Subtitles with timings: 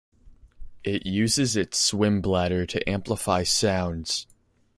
[0.83, 4.25] It uses its swim bladder to amplify sounds.